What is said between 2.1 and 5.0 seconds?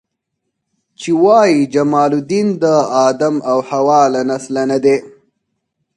الدین د آدم او حوا له نسله نه دی.